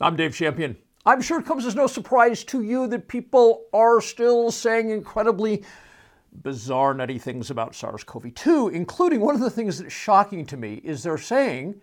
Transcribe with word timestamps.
I'm 0.00 0.16
Dave 0.16 0.34
Champion. 0.34 0.76
I'm 1.06 1.22
sure 1.22 1.38
it 1.38 1.46
comes 1.46 1.66
as 1.66 1.76
no 1.76 1.86
surprise 1.86 2.42
to 2.44 2.62
you 2.62 2.88
that 2.88 3.06
people 3.06 3.66
are 3.72 4.00
still 4.00 4.50
saying 4.50 4.90
incredibly 4.90 5.62
bizarre, 6.42 6.94
nutty 6.94 7.18
things 7.18 7.50
about 7.50 7.76
SARS 7.76 8.02
CoV 8.02 8.34
2, 8.34 8.68
including 8.68 9.20
one 9.20 9.36
of 9.36 9.40
the 9.40 9.50
things 9.50 9.78
that's 9.78 9.94
shocking 9.94 10.44
to 10.46 10.56
me 10.56 10.80
is 10.82 11.04
they're 11.04 11.16
saying, 11.16 11.80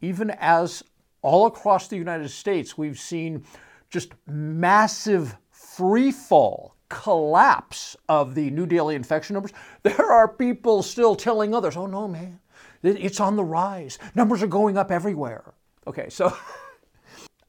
even 0.00 0.30
as 0.40 0.82
all 1.20 1.46
across 1.46 1.86
the 1.86 1.96
United 1.96 2.30
States, 2.30 2.76
we've 2.76 2.98
seen 2.98 3.44
just 3.90 4.12
massive 4.26 5.36
free 5.50 6.10
fall, 6.10 6.74
collapse 6.88 7.96
of 8.08 8.34
the 8.34 8.50
new 8.50 8.66
daily 8.66 8.96
infection 8.96 9.34
numbers. 9.34 9.52
There 9.84 10.10
are 10.10 10.26
people 10.26 10.82
still 10.82 11.14
telling 11.14 11.54
others, 11.54 11.76
oh 11.76 11.86
no, 11.86 12.08
man, 12.08 12.40
it's 12.82 13.20
on 13.20 13.36
the 13.36 13.44
rise. 13.44 14.00
Numbers 14.16 14.42
are 14.42 14.48
going 14.48 14.76
up 14.76 14.90
everywhere. 14.90 15.54
Okay, 15.86 16.08
so 16.08 16.36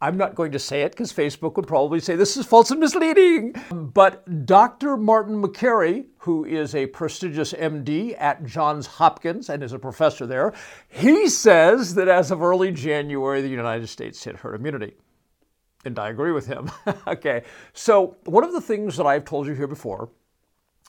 I'm 0.03 0.17
not 0.17 0.35
going 0.35 0.51
to 0.51 0.59
say 0.59 0.81
it 0.81 0.91
because 0.91 1.13
Facebook 1.13 1.55
would 1.55 1.65
probably 1.65 2.01
say 2.01 2.17
this 2.17 2.35
is 2.35 2.45
false 2.45 2.71
and 2.71 2.79
misleading. 2.81 3.55
But 3.71 4.45
Dr. 4.45 4.97
Martin 4.97 5.41
Makary, 5.41 6.07
who 6.17 6.43
is 6.43 6.75
a 6.75 6.87
prestigious 6.87 7.53
MD 7.53 8.13
at 8.19 8.45
Johns 8.45 8.85
Hopkins 8.85 9.49
and 9.49 9.63
is 9.63 9.71
a 9.71 9.79
professor 9.79 10.27
there, 10.27 10.53
he 10.89 11.29
says 11.29 11.95
that 11.95 12.09
as 12.09 12.31
of 12.31 12.43
early 12.43 12.69
January, 12.69 13.41
the 13.41 13.47
United 13.47 13.87
States 13.87 14.21
hit 14.21 14.35
herd 14.35 14.55
immunity. 14.55 14.97
And 15.85 15.97
I 15.97 16.09
agree 16.09 16.33
with 16.33 16.47
him. 16.47 16.69
okay, 17.07 17.43
so 17.71 18.17
one 18.25 18.43
of 18.43 18.51
the 18.51 18.59
things 18.59 18.97
that 18.97 19.05
I've 19.05 19.23
told 19.23 19.47
you 19.47 19.53
here 19.53 19.67
before 19.67 20.09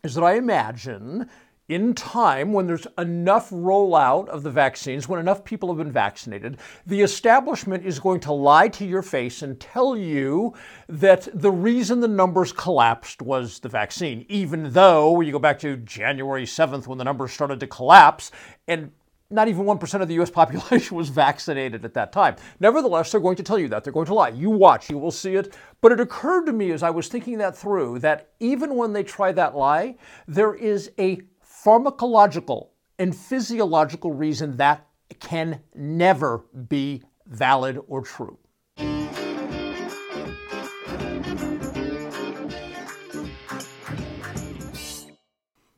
is 0.03 0.17
that 0.17 0.25
I 0.25 0.35
imagine 0.35 1.31
in 1.69 1.95
time, 1.95 2.53
when 2.53 2.67
there's 2.67 2.87
enough 2.99 3.49
rollout 3.49 4.29
of 4.29 4.43
the 4.43 4.51
vaccines, 4.51 5.09
when 5.09 5.19
enough 5.19 5.45
people 5.45 5.71
have 5.71 5.79
been 5.79 5.93
vaccinated, 5.93 6.59
the 6.87 7.01
establishment 7.01 7.87
is 7.87 7.99
going 7.99 8.21
to 8.21 8.33
lie 8.33 8.69
to 8.69 8.85
your 8.85 9.01
face 9.01 9.41
and 9.41 9.59
tell 9.59 9.97
you 9.97 10.53
that 10.89 11.27
the 11.33 11.51
reason 11.51 12.01
the 12.01 12.09
numbers 12.09 12.53
collapsed 12.53 13.23
was 13.23 13.61
the 13.61 13.69
vaccine, 13.71 14.27
even 14.29 14.73
though 14.73 15.23
you 15.23 15.33
go 15.33 15.39
back 15.39 15.59
to 15.61 15.79
January 15.79 16.45
7th 16.45 16.87
when 16.87 16.99
the 16.99 17.05
numbers 17.05 17.33
started 17.33 17.61
to 17.61 17.67
collapse 17.67 18.31
and 18.69 18.93
not 19.31 19.49
even 19.49 19.65
1% 19.65 20.01
of 20.03 20.09
the 20.09 20.21
US 20.21 20.31
population 20.31 20.97
was 20.97 21.09
vaccinated 21.09 21.85
at 21.85 21.95
that 21.95 22.13
time. 22.13 22.37
Nevertheless, 22.61 23.11
they're 23.11 23.21
going 23.21 23.37
to 23.37 23.43
tell 23.43 23.59
you 23.59 23.69
that. 23.69 23.85
They're 23.85 23.93
going 23.93 24.07
to 24.07 24.15
lie. 24.15 24.29
You 24.29 24.51
watch, 24.51 24.91
you 24.91 24.99
will 24.99 25.11
see 25.11 25.35
it. 25.37 25.57
But 25.81 25.93
it 25.93 26.01
occurred 26.01 26.45
to 26.47 26.53
me 26.53 26.73
as 26.73 26.83
I 26.83 26.91
was 26.91 27.09
thinking 27.09 27.39
that 27.39 27.57
through 27.57 28.01
that 28.01 28.31
even 28.41 28.77
when 28.77 28.93
they 28.93 29.03
try 29.03 29.33
that 29.33 29.57
lie, 29.57 29.97
there 30.29 30.55
is 30.55 30.91
a 30.99 31.21
pharmacological 31.65 32.69
and 32.99 33.17
physiological 33.17 34.13
reason 34.13 34.57
that 34.59 34.87
can 35.21 35.61
never 35.75 36.45
be 36.69 37.03
valid 37.27 37.81
or 37.89 38.03
true. 38.03 38.39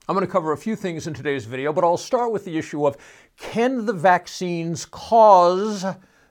I'm 0.09 0.15
going 0.15 0.25
to 0.25 0.31
cover 0.31 0.53
a 0.53 0.57
few 0.57 0.77
things 0.77 1.09
in 1.09 1.15
today's 1.15 1.47
video, 1.47 1.73
but 1.73 1.83
I'll 1.83 1.97
start 1.97 2.31
with 2.31 2.45
the 2.45 2.57
issue 2.57 2.87
of 2.87 2.97
can 3.37 3.87
the 3.87 3.93
vaccines 3.93 4.85
cause 4.87 5.85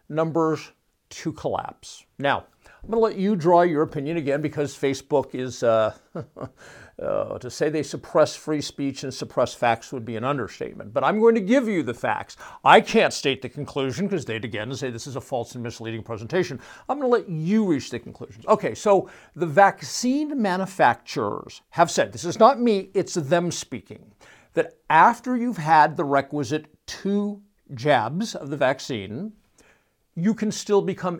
numbers 0.07 0.71
to 1.09 1.33
collapse? 1.33 2.05
Now, 2.17 2.45
I'm 2.83 2.89
going 2.89 3.01
to 3.01 3.05
let 3.05 3.17
you 3.17 3.35
draw 3.35 3.63
your 3.63 3.83
opinion 3.83 4.17
again 4.17 4.41
because 4.41 4.77
Facebook 4.77 5.35
is 5.35 5.61
uh, 5.63 5.93
Uh, 6.97 7.37
to 7.37 7.49
say 7.49 7.67
they 7.67 7.83
suppress 7.83 8.37
free 8.37 8.61
speech 8.61 9.03
and 9.03 9.13
suppress 9.13 9.53
facts 9.53 9.91
would 9.91 10.05
be 10.05 10.15
an 10.15 10.23
understatement. 10.23 10.93
But 10.93 11.03
I'm 11.03 11.19
going 11.19 11.35
to 11.35 11.41
give 11.41 11.67
you 11.67 11.83
the 11.83 11.93
facts. 11.93 12.37
I 12.63 12.79
can't 12.79 13.11
state 13.11 13.41
the 13.41 13.49
conclusion 13.49 14.07
because 14.07 14.23
they'd 14.23 14.45
again 14.45 14.73
say 14.75 14.89
this 14.91 15.05
is 15.05 15.17
a 15.17 15.21
false 15.21 15.55
and 15.55 15.63
misleading 15.63 16.03
presentation. 16.03 16.57
I'm 16.87 17.01
going 17.01 17.11
to 17.11 17.17
let 17.17 17.27
you 17.27 17.65
reach 17.65 17.89
the 17.89 17.99
conclusions. 17.99 18.45
Okay, 18.45 18.73
so 18.73 19.09
the 19.35 19.45
vaccine 19.45 20.41
manufacturers 20.41 21.63
have 21.71 21.91
said, 21.91 22.13
this 22.13 22.23
is 22.23 22.39
not 22.39 22.61
me, 22.61 22.91
it's 22.93 23.15
them 23.15 23.51
speaking, 23.51 24.13
that 24.53 24.77
after 24.89 25.35
you've 25.35 25.57
had 25.57 25.97
the 25.97 26.05
requisite 26.05 26.67
two 26.85 27.41
jabs 27.73 28.35
of 28.35 28.49
the 28.49 28.57
vaccine, 28.57 29.33
you 30.15 30.33
can 30.33 30.49
still 30.49 30.81
become 30.81 31.19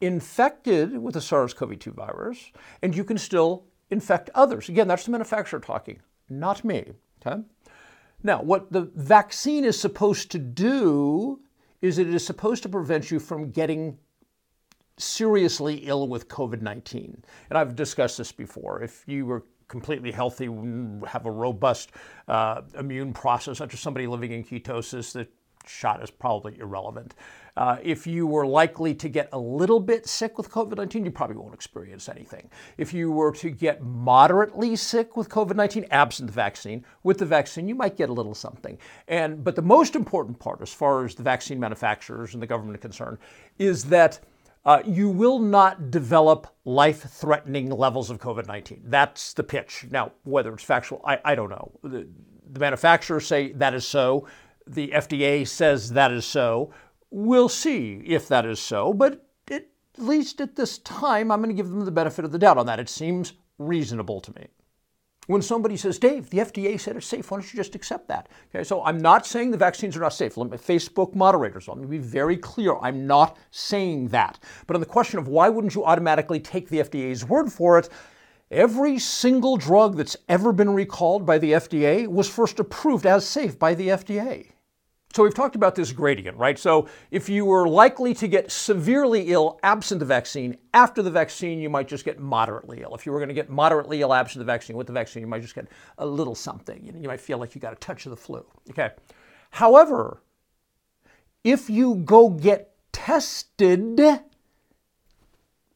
infected 0.00 0.98
with 0.98 1.14
the 1.14 1.20
SARS 1.20 1.54
CoV 1.54 1.78
2 1.78 1.92
virus 1.92 2.50
and 2.82 2.96
you 2.96 3.04
can 3.04 3.16
still 3.16 3.66
infect 3.92 4.30
others. 4.34 4.68
Again, 4.68 4.88
that's 4.88 5.04
the 5.04 5.10
manufacturer 5.10 5.60
talking, 5.60 6.00
not 6.28 6.64
me. 6.64 6.92
Okay? 7.24 7.42
Now, 8.22 8.42
what 8.42 8.72
the 8.72 8.90
vaccine 8.94 9.64
is 9.64 9.78
supposed 9.78 10.30
to 10.32 10.38
do 10.38 11.40
is 11.80 11.98
it 11.98 12.08
is 12.08 12.24
supposed 12.24 12.62
to 12.62 12.68
prevent 12.68 13.10
you 13.10 13.18
from 13.18 13.50
getting 13.50 13.98
seriously 14.96 15.76
ill 15.86 16.08
with 16.08 16.28
COVID 16.28 16.62
19. 16.62 17.22
And 17.50 17.58
I've 17.58 17.74
discussed 17.74 18.18
this 18.18 18.32
before. 18.32 18.82
If 18.82 19.04
you 19.06 19.26
were 19.26 19.44
completely 19.68 20.12
healthy, 20.12 20.46
have 21.06 21.26
a 21.26 21.30
robust 21.30 21.92
uh, 22.28 22.62
immune 22.78 23.12
process, 23.12 23.58
such 23.58 23.74
as 23.74 23.80
somebody 23.80 24.06
living 24.06 24.32
in 24.32 24.44
ketosis, 24.44 25.12
the 25.12 25.26
shot 25.66 26.02
is 26.02 26.10
probably 26.10 26.58
irrelevant. 26.58 27.14
Uh, 27.56 27.76
if 27.82 28.06
you 28.06 28.26
were 28.26 28.46
likely 28.46 28.94
to 28.94 29.08
get 29.08 29.28
a 29.32 29.38
little 29.38 29.78
bit 29.78 30.06
sick 30.06 30.38
with 30.38 30.50
COVID 30.50 30.76
19, 30.76 31.04
you 31.04 31.10
probably 31.10 31.36
won't 31.36 31.52
experience 31.52 32.08
anything. 32.08 32.48
If 32.78 32.94
you 32.94 33.12
were 33.12 33.32
to 33.32 33.50
get 33.50 33.82
moderately 33.82 34.74
sick 34.76 35.16
with 35.16 35.28
COVID 35.28 35.56
19, 35.56 35.86
absent 35.90 36.28
the 36.28 36.32
vaccine, 36.32 36.84
with 37.02 37.18
the 37.18 37.26
vaccine, 37.26 37.68
you 37.68 37.74
might 37.74 37.96
get 37.96 38.08
a 38.08 38.12
little 38.12 38.34
something. 38.34 38.78
And, 39.08 39.44
but 39.44 39.54
the 39.54 39.62
most 39.62 39.94
important 39.94 40.38
part, 40.38 40.62
as 40.62 40.72
far 40.72 41.04
as 41.04 41.14
the 41.14 41.22
vaccine 41.22 41.60
manufacturers 41.60 42.32
and 42.32 42.42
the 42.42 42.46
government 42.46 42.76
are 42.76 42.80
concerned, 42.80 43.18
is 43.58 43.84
that 43.84 44.20
uh, 44.64 44.80
you 44.86 45.08
will 45.08 45.38
not 45.38 45.90
develop 45.90 46.46
life 46.64 47.02
threatening 47.02 47.68
levels 47.68 48.10
of 48.10 48.18
COVID 48.18 48.46
19. 48.46 48.82
That's 48.86 49.34
the 49.34 49.42
pitch. 49.42 49.86
Now, 49.90 50.12
whether 50.22 50.54
it's 50.54 50.64
factual, 50.64 51.02
I, 51.04 51.18
I 51.24 51.34
don't 51.34 51.50
know. 51.50 51.72
The, 51.82 52.06
the 52.50 52.60
manufacturers 52.60 53.26
say 53.26 53.52
that 53.52 53.74
is 53.74 53.86
so. 53.86 54.26
The 54.66 54.88
FDA 54.88 55.46
says 55.46 55.90
that 55.90 56.12
is 56.12 56.24
so. 56.24 56.72
We'll 57.10 57.48
see 57.48 58.02
if 58.06 58.28
that 58.28 58.46
is 58.46 58.60
so, 58.60 58.92
but 58.92 59.26
at 59.50 59.66
least 59.98 60.40
at 60.40 60.56
this 60.56 60.78
time, 60.78 61.30
I'm 61.30 61.40
going 61.40 61.54
to 61.54 61.60
give 61.60 61.68
them 61.68 61.84
the 61.84 61.90
benefit 61.90 62.24
of 62.24 62.32
the 62.32 62.38
doubt 62.38 62.58
on 62.58 62.66
that. 62.66 62.80
It 62.80 62.88
seems 62.88 63.34
reasonable 63.58 64.20
to 64.20 64.34
me. 64.34 64.46
When 65.28 65.40
somebody 65.40 65.76
says, 65.76 66.00
Dave, 66.00 66.30
the 66.30 66.38
FDA 66.38 66.80
said 66.80 66.96
it's 66.96 67.06
safe, 67.06 67.30
why 67.30 67.38
don't 67.38 67.52
you 67.52 67.56
just 67.56 67.76
accept 67.76 68.08
that? 68.08 68.28
Okay, 68.52 68.64
so 68.64 68.82
I'm 68.84 68.98
not 68.98 69.24
saying 69.24 69.52
the 69.52 69.56
vaccines 69.56 69.96
are 69.96 70.00
not 70.00 70.12
safe. 70.12 70.36
Let 70.36 70.50
me, 70.50 70.58
Facebook 70.58 71.14
moderators, 71.14 71.68
let 71.68 71.78
me 71.78 71.86
be 71.86 71.98
very 71.98 72.36
clear. 72.36 72.76
I'm 72.78 73.06
not 73.06 73.36
saying 73.52 74.08
that. 74.08 74.40
But 74.66 74.74
on 74.74 74.80
the 74.80 74.86
question 74.86 75.20
of 75.20 75.28
why 75.28 75.48
wouldn't 75.48 75.76
you 75.76 75.84
automatically 75.84 76.40
take 76.40 76.68
the 76.68 76.78
FDA's 76.78 77.24
word 77.24 77.52
for 77.52 77.78
it, 77.78 77.88
every 78.52 78.98
single 78.98 79.56
drug 79.56 79.96
that's 79.96 80.16
ever 80.28 80.52
been 80.52 80.70
recalled 80.70 81.24
by 81.26 81.38
the 81.38 81.52
FDA 81.52 82.06
was 82.06 82.28
first 82.28 82.60
approved 82.60 83.06
as 83.06 83.26
safe 83.26 83.58
by 83.58 83.74
the 83.74 83.88
FDA. 83.88 84.52
So 85.14 85.22
we've 85.22 85.34
talked 85.34 85.56
about 85.56 85.74
this 85.74 85.92
gradient, 85.92 86.38
right? 86.38 86.58
So 86.58 86.88
if 87.10 87.28
you 87.28 87.44
were 87.44 87.68
likely 87.68 88.14
to 88.14 88.26
get 88.26 88.50
severely 88.50 89.30
ill 89.30 89.58
absent 89.62 89.98
the 89.98 90.06
vaccine, 90.06 90.56
after 90.72 91.02
the 91.02 91.10
vaccine, 91.10 91.58
you 91.58 91.68
might 91.68 91.86
just 91.86 92.04
get 92.04 92.18
moderately 92.18 92.80
ill. 92.80 92.94
If 92.94 93.04
you 93.04 93.12
were 93.12 93.18
going 93.18 93.28
to 93.28 93.34
get 93.34 93.50
moderately 93.50 94.00
ill 94.00 94.14
absent 94.14 94.38
the 94.38 94.50
vaccine, 94.50 94.76
with 94.76 94.86
the 94.86 94.92
vaccine, 94.92 95.20
you 95.20 95.26
might 95.26 95.42
just 95.42 95.54
get 95.54 95.68
a 95.98 96.06
little 96.06 96.34
something. 96.34 96.98
You, 96.98 97.08
might 97.08 97.20
feel 97.20 97.36
like 97.36 97.54
you 97.54 97.60
got 97.60 97.74
a 97.74 97.76
touch 97.76 98.06
of 98.06 98.10
the 98.10 98.16
flu. 98.16 98.44
Okay. 98.70 98.90
However, 99.50 100.22
if 101.44 101.68
you 101.68 101.96
go 101.96 102.30
get 102.30 102.74
tested, 102.92 103.96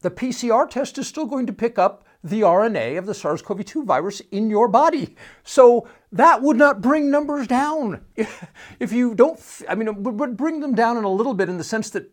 the 0.01 0.11
PCR 0.11 0.67
test 0.67 0.97
is 0.97 1.07
still 1.07 1.25
going 1.27 1.45
to 1.45 1.53
pick 1.53 1.77
up 1.77 2.06
the 2.29 2.41
RNA 2.41 2.97
of 2.97 3.05
the 3.05 3.13
SARS 3.13 3.41
CoV 3.41 3.63
2 3.63 3.85
virus 3.85 4.21
in 4.31 4.49
your 4.49 4.67
body. 4.67 5.15
So 5.43 5.87
that 6.11 6.41
would 6.41 6.57
not 6.57 6.81
bring 6.81 7.11
numbers 7.11 7.47
down. 7.47 8.01
If 8.79 8.91
you 8.91 9.15
don't, 9.15 9.39
I 9.67 9.75
mean, 9.75 9.87
it 9.87 9.97
would 9.97 10.37
bring 10.37 10.59
them 10.59 10.75
down 10.75 10.97
in 10.97 11.03
a 11.03 11.11
little 11.11 11.33
bit 11.33 11.49
in 11.49 11.57
the 11.57 11.63
sense 11.63 11.89
that 11.91 12.11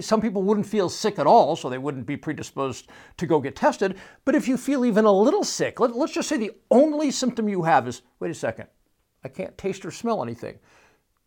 some 0.00 0.20
people 0.20 0.42
wouldn't 0.42 0.66
feel 0.66 0.88
sick 0.88 1.18
at 1.18 1.26
all, 1.26 1.54
so 1.54 1.68
they 1.68 1.78
wouldn't 1.78 2.06
be 2.06 2.16
predisposed 2.16 2.88
to 3.16 3.26
go 3.26 3.40
get 3.40 3.54
tested. 3.54 3.96
But 4.24 4.34
if 4.34 4.48
you 4.48 4.56
feel 4.56 4.84
even 4.84 5.04
a 5.04 5.12
little 5.12 5.44
sick, 5.44 5.78
let, 5.78 5.92
us 5.92 6.12
just 6.12 6.28
say 6.28 6.36
the 6.36 6.56
only 6.70 7.10
symptom 7.10 7.48
you 7.48 7.62
have 7.62 7.86
is 7.86 8.02
wait 8.18 8.30
a 8.30 8.34
second, 8.34 8.66
I 9.24 9.28
can't 9.28 9.56
taste 9.56 9.84
or 9.84 9.90
smell 9.90 10.22
anything. 10.22 10.58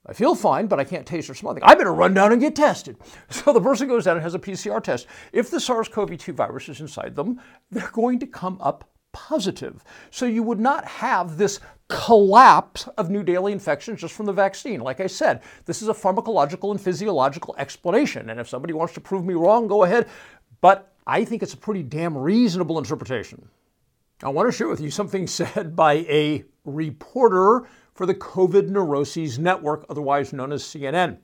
I 0.05 0.13
feel 0.13 0.33
fine, 0.33 0.67
but 0.67 0.79
I 0.79 0.85
can't 0.85 1.05
taste 1.05 1.29
or 1.29 1.33
smell 1.33 1.51
anything. 1.51 1.69
I 1.69 1.75
better 1.75 1.93
run 1.93 2.13
down 2.13 2.31
and 2.31 2.41
get 2.41 2.55
tested. 2.55 2.97
So 3.29 3.53
the 3.53 3.61
person 3.61 3.87
goes 3.87 4.05
down 4.05 4.15
and 4.15 4.23
has 4.23 4.33
a 4.33 4.39
PCR 4.39 4.81
test. 4.81 5.07
If 5.33 5.51
the 5.51 5.59
SARS 5.59 5.87
CoV 5.87 6.17
2 6.17 6.33
virus 6.33 6.69
is 6.69 6.81
inside 6.81 7.15
them, 7.15 7.39
they're 7.69 7.91
going 7.91 8.19
to 8.19 8.27
come 8.27 8.57
up 8.61 8.89
positive. 9.11 9.83
So 10.09 10.25
you 10.25 10.43
would 10.43 10.59
not 10.59 10.85
have 10.85 11.37
this 11.37 11.59
collapse 11.89 12.87
of 12.97 13.09
new 13.09 13.23
daily 13.23 13.51
infections 13.51 14.01
just 14.01 14.13
from 14.13 14.25
the 14.25 14.33
vaccine. 14.33 14.79
Like 14.79 14.99
I 14.99 15.07
said, 15.07 15.41
this 15.65 15.81
is 15.81 15.89
a 15.89 15.93
pharmacological 15.93 16.71
and 16.71 16.79
physiological 16.79 17.55
explanation. 17.57 18.29
And 18.29 18.39
if 18.39 18.47
somebody 18.47 18.73
wants 18.73 18.93
to 18.93 19.01
prove 19.01 19.25
me 19.25 19.33
wrong, 19.33 19.67
go 19.67 19.83
ahead. 19.83 20.07
But 20.61 20.93
I 21.07 21.25
think 21.25 21.41
it's 21.43 21.53
a 21.53 21.57
pretty 21.57 21.83
damn 21.83 22.17
reasonable 22.17 22.77
interpretation. 22.77 23.49
I 24.21 24.29
want 24.29 24.47
to 24.47 24.55
share 24.55 24.67
with 24.67 24.81
you 24.81 24.91
something 24.91 25.27
said 25.27 25.75
by 25.75 25.93
a 25.93 26.43
reporter 26.65 27.67
for 27.93 28.05
the 28.05 28.15
COVID 28.15 28.69
Neuroses 28.69 29.39
Network, 29.39 29.85
otherwise 29.89 30.33
known 30.33 30.51
as 30.51 30.63
CNN. 30.63 31.17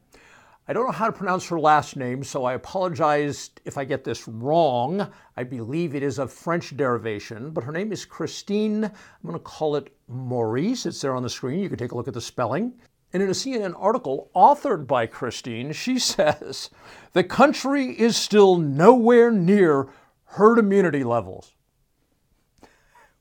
I 0.67 0.73
don't 0.73 0.88
know 0.88 0.91
how 0.91 1.06
to 1.06 1.12
pronounce 1.12 1.47
her 1.50 1.59
last 1.59 1.95
name, 1.95 2.23
so 2.23 2.44
I 2.44 2.53
apologize 2.53 3.51
if 3.65 3.77
I 3.77 3.85
get 3.85 4.03
this 4.03 4.27
wrong. 4.27 5.07
I 5.38 5.44
believe 5.44 5.94
it 5.94 6.01
is 6.01 6.17
of 6.17 6.33
French 6.33 6.75
derivation, 6.75 7.51
but 7.51 7.63
her 7.63 7.71
name 7.71 7.91
is 7.91 8.03
Christine. 8.03 8.83
I'm 8.83 8.91
going 9.23 9.33
to 9.33 9.39
call 9.39 9.75
it 9.75 9.95
Maurice. 10.07 10.88
It's 10.88 11.01
there 11.01 11.15
on 11.15 11.21
the 11.21 11.29
screen. 11.29 11.59
You 11.59 11.69
can 11.69 11.77
take 11.77 11.91
a 11.91 11.95
look 11.95 12.07
at 12.07 12.15
the 12.15 12.21
spelling. 12.21 12.73
And 13.13 13.21
in 13.21 13.29
a 13.29 13.33
CNN 13.33 13.75
article 13.77 14.31
authored 14.35 14.88
by 14.88 15.06
Christine, 15.06 15.71
she 15.71 16.00
says 16.00 16.71
the 17.13 17.23
country 17.23 17.91
is 17.91 18.18
still 18.18 18.57
nowhere 18.57 19.31
near 19.31 19.88
herd 20.25 20.59
immunity 20.59 21.03
levels. 21.03 21.55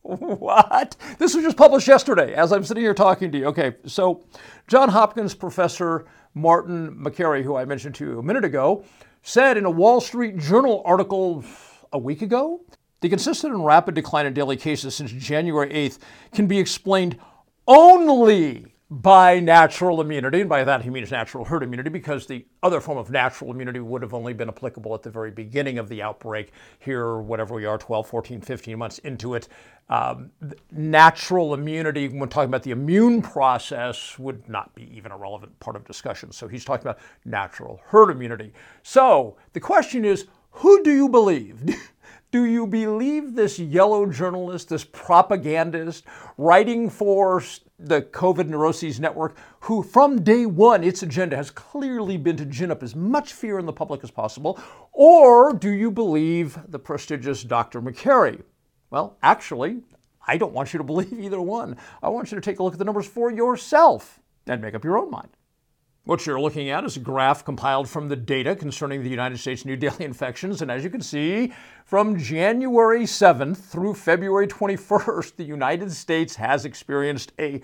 What? 0.05 0.97
This 1.19 1.35
was 1.35 1.43
just 1.43 1.57
published 1.57 1.89
yesterday 1.89 2.35
as 2.35 2.53
I'm 2.53 2.63
sitting 2.63 2.83
here 2.83 2.93
talking 2.93 3.33
to 3.33 3.39
you. 3.39 3.47
Okay, 3.47 3.75
so 3.87 4.23
John 4.69 4.91
Hopkins 4.91 5.35
professor 5.35 6.05
Martin 6.35 6.95
Makary, 7.03 7.43
who 7.43 7.57
I 7.57 7.65
mentioned 7.65 7.95
to 7.97 8.05
you 8.05 8.19
a 8.19 8.23
minute 8.23 8.45
ago, 8.45 8.85
said 9.23 9.57
in 9.57 9.65
a 9.65 9.71
Wall 9.71 10.03
Street 10.03 10.37
Journal 10.37 10.83
article 10.85 11.43
a 11.91 11.99
week 11.99 12.21
ago 12.21 12.61
the 13.01 13.09
consistent 13.09 13.55
and 13.55 13.65
rapid 13.65 13.95
decline 13.95 14.27
in 14.27 14.35
daily 14.35 14.57
cases 14.57 14.95
since 14.95 15.11
January 15.11 15.71
8th 15.71 15.99
can 16.33 16.47
be 16.47 16.59
explained 16.59 17.19
only 17.67 18.74
by 19.03 19.41
natural 19.41 20.01
immunity, 20.01 20.41
and 20.41 20.49
by 20.49 20.63
that 20.63 20.83
he 20.83 20.89
means 20.89 21.11
natural 21.11 21.45
herd 21.45 21.65
immunity, 21.65 21.91
because 21.91 22.27
the 22.27 22.47
other 22.63 22.81
form 22.81 22.97
of 22.97 23.11
natural 23.11 23.51
immunity 23.51 23.81
would 23.81 24.03
have 24.03 24.15
only 24.15 24.33
been 24.33 24.49
applicable 24.49 24.95
at 24.95 25.03
the 25.03 25.11
very 25.11 25.33
beginning 25.33 25.79
of 25.79 25.89
the 25.89 26.01
outbreak. 26.01 26.53
Here, 26.79 27.17
whatever 27.17 27.57
we 27.57 27.65
are, 27.65 27.77
12, 27.77 28.07
14, 28.07 28.41
15 28.41 28.79
months 28.79 28.99
into 28.99 29.35
it, 29.35 29.49
um, 29.89 30.31
natural 30.71 31.55
immunity, 31.55 32.07
when 32.07 32.29
talking 32.29 32.49
about 32.49 32.63
the 32.63 32.71
immune 32.71 33.21
process, 33.21 34.17
would 34.17 34.49
not 34.49 34.73
be 34.77 34.89
even 34.97 35.11
a 35.11 35.17
relevant 35.17 35.59
part 35.59 35.75
of 35.75 35.85
discussion. 35.85 36.31
So 36.31 36.47
he's 36.47 36.65
talking 36.65 36.87
about 36.87 37.01
natural 37.25 37.81
herd 37.87 38.11
immunity. 38.11 38.53
So 38.85 39.37
the 39.55 39.61
question 39.61 40.05
is, 40.05 40.27
who 40.53 40.85
do 40.85 40.93
you 40.93 41.09
believe? 41.09 41.65
Do 42.35 42.47
you 42.47 42.67
believe 42.67 43.37
this 43.37 43.61
yellow 43.61 44.07
journalist, 44.07 44.69
this 44.69 44.83
propagandist, 44.83 46.03
writing 46.37 46.91
for 46.91 47.41
the 47.79 48.03
COVID 48.03 48.49
Neuroses 48.49 48.99
Network, 48.99 49.37
who 49.61 49.85
from 49.85 50.21
day 50.25 50.45
one, 50.45 50.83
its 50.83 51.05
agenda 51.05 51.37
has 51.37 51.53
clearly 51.53 52.17
been 52.17 52.37
to 52.39 52.45
gin 52.45 52.73
up 52.73 52.83
as 52.83 52.97
much 52.97 53.35
fear 53.35 53.61
in 53.61 53.67
the 53.67 53.73
public 53.73 54.03
as 54.03 54.11
possible? 54.11 54.59
Or 54.91 55.53
do 55.53 55.71
you 55.71 55.93
believe 55.93 56.59
the 56.67 56.81
prestigious 56.81 57.45
Dr. 57.45 57.81
Makary? 57.81 58.43
Well, 58.91 59.17
actually, 59.23 59.83
I 60.27 60.37
don't 60.37 60.53
want 60.53 60.73
you 60.73 60.79
to 60.79 60.85
believe 60.85 61.13
either 61.13 61.41
one. 61.41 61.77
I 62.03 62.09
want 62.09 62.33
you 62.33 62.35
to 62.35 62.43
take 62.43 62.59
a 62.59 62.65
look 62.65 62.73
at 62.73 62.81
the 62.81 62.85
numbers 62.85 63.07
for 63.07 63.31
yourself 63.31 64.19
and 64.49 64.61
make 64.61 64.75
up 64.75 64.83
your 64.83 64.99
own 64.99 65.09
mind. 65.09 65.31
What 66.07 66.27
you're 66.27 66.39
looking 66.39 66.69
at 66.69 66.85
is 66.85 66.99
a 66.99 67.01
graph 67.01 67.47
compiled 67.47 67.89
from 67.89 68.09
the 68.09 68.17
data 68.17 68.55
concerning 68.55 69.03
the 69.03 69.09
United 69.09 69.39
States 69.39 69.65
new 69.65 69.75
daily 69.75 70.05
infections. 70.05 70.61
And 70.61 70.71
as 70.71 70.85
you 70.85 70.91
can 70.91 71.01
see, 71.01 71.55
from 71.87 72.19
January 72.19 73.05
7th 73.05 73.57
through 73.57 73.95
February 73.95 74.47
21st, 74.47 75.37
the 75.37 75.45
United 75.45 75.91
States 75.91 76.37
has 76.37 76.67
experienced 76.67 77.33
a 77.39 77.63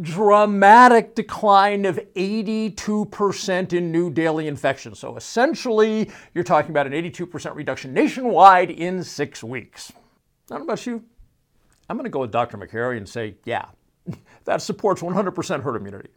dramatic 0.00 1.14
decline 1.14 1.84
of 1.84 2.00
82% 2.16 3.72
in 3.72 3.92
new 3.92 4.10
daily 4.10 4.48
infections. 4.48 4.98
So 4.98 5.16
essentially, 5.16 6.10
you're 6.34 6.42
talking 6.42 6.70
about 6.70 6.88
an 6.88 6.92
82% 6.92 7.54
reduction 7.54 7.94
nationwide 7.94 8.72
in 8.72 9.04
six 9.04 9.44
weeks. 9.44 9.92
Know 10.50 10.56
about 10.56 10.84
you. 10.86 11.04
I'm 11.88 11.96
going 11.96 12.02
to 12.02 12.10
go 12.10 12.18
with 12.18 12.32
Dr. 12.32 12.58
Makary 12.58 12.96
and 12.96 13.08
say, 13.08 13.36
yeah, 13.44 13.66
that 14.44 14.60
supports 14.60 15.02
100% 15.02 15.62
herd 15.62 15.76
immunity. 15.76 16.10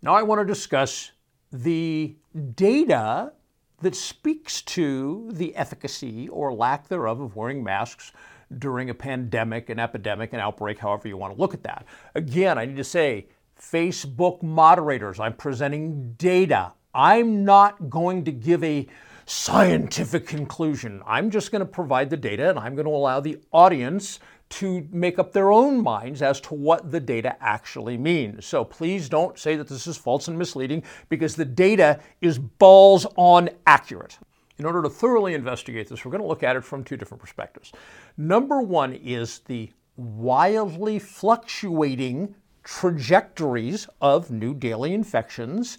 Now 0.00 0.14
I 0.14 0.22
want 0.22 0.40
to 0.40 0.44
discuss 0.44 1.10
the 1.52 2.16
data 2.54 3.32
that 3.80 3.96
speaks 3.96 4.62
to 4.62 5.28
the 5.32 5.54
efficacy 5.56 6.28
or 6.28 6.52
lack 6.52 6.88
thereof 6.88 7.20
of 7.20 7.34
wearing 7.34 7.64
masks 7.64 8.12
during 8.58 8.90
a 8.90 8.94
pandemic, 8.94 9.70
an 9.70 9.78
epidemic, 9.78 10.32
an 10.32 10.40
outbreak, 10.40 10.78
however 10.78 11.08
you 11.08 11.16
want 11.16 11.34
to 11.34 11.40
look 11.40 11.52
at 11.52 11.62
that. 11.64 11.84
Again, 12.14 12.58
I 12.58 12.64
need 12.64 12.76
to 12.76 12.84
say, 12.84 13.26
Facebook 13.60 14.42
moderators, 14.42 15.18
I'm 15.18 15.34
presenting 15.34 16.12
data. 16.12 16.72
I'm 16.94 17.44
not 17.44 17.90
going 17.90 18.24
to 18.24 18.32
give 18.32 18.62
a 18.62 18.86
scientific 19.26 20.26
conclusion. 20.26 21.02
I'm 21.06 21.30
just 21.30 21.50
going 21.52 21.60
to 21.60 21.66
provide 21.66 22.08
the 22.08 22.16
data 22.16 22.50
and 22.50 22.58
I'm 22.58 22.74
going 22.74 22.86
to 22.86 22.92
allow 22.92 23.20
the 23.20 23.38
audience 23.52 24.20
to 24.50 24.86
make 24.90 25.18
up 25.18 25.32
their 25.32 25.50
own 25.52 25.82
minds 25.82 26.22
as 26.22 26.40
to 26.40 26.54
what 26.54 26.90
the 26.90 27.00
data 27.00 27.36
actually 27.40 27.98
means. 27.98 28.46
So 28.46 28.64
please 28.64 29.08
don't 29.08 29.38
say 29.38 29.56
that 29.56 29.68
this 29.68 29.86
is 29.86 29.96
false 29.96 30.28
and 30.28 30.38
misleading 30.38 30.82
because 31.08 31.36
the 31.36 31.44
data 31.44 32.00
is 32.20 32.38
balls 32.38 33.06
on 33.16 33.50
accurate. 33.66 34.18
In 34.58 34.64
order 34.64 34.82
to 34.82 34.88
thoroughly 34.88 35.34
investigate 35.34 35.88
this, 35.88 36.04
we're 36.04 36.10
going 36.10 36.22
to 36.22 36.26
look 36.26 36.42
at 36.42 36.56
it 36.56 36.64
from 36.64 36.82
two 36.82 36.96
different 36.96 37.20
perspectives. 37.20 37.72
Number 38.16 38.60
one 38.60 38.92
is 38.94 39.40
the 39.40 39.70
wildly 39.96 40.98
fluctuating 40.98 42.34
trajectories 42.64 43.88
of 44.00 44.30
new 44.30 44.54
daily 44.54 44.94
infections 44.94 45.78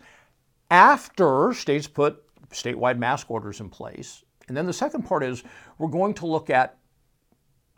after 0.72 1.54
states 1.54 1.88
put 1.88 2.24
statewide 2.50 2.98
mask 2.98 3.30
orders 3.30 3.60
in 3.60 3.70
place. 3.70 4.24
And 4.48 4.56
then 4.56 4.66
the 4.66 4.74
second 4.74 5.04
part 5.04 5.24
is 5.24 5.44
we're 5.78 5.88
going 5.88 6.14
to 6.16 6.26
look 6.26 6.50
at 6.50 6.78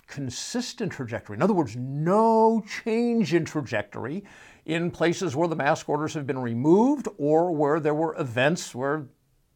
consistent 0.07 0.91
trajectory. 0.91 1.35
In 1.35 1.41
other 1.41 1.53
words, 1.53 1.75
no 1.75 2.63
change 2.83 3.33
in 3.33 3.45
trajectory 3.45 4.23
in 4.65 4.91
places 4.91 5.35
where 5.35 5.47
the 5.47 5.55
mask 5.55 5.89
orders 5.89 6.13
have 6.13 6.27
been 6.27 6.39
removed 6.39 7.07
or 7.17 7.51
where 7.51 7.79
there 7.79 7.93
were 7.93 8.15
events 8.19 8.75
where 8.75 9.07